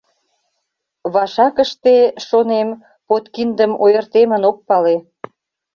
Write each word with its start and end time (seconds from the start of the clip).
Вашакыште, 1.13 1.95
шонем, 2.27 2.69
подкиндым 3.07 3.71
ойыртемын 3.83 4.43
ок 4.49 4.57
пале. 4.67 4.95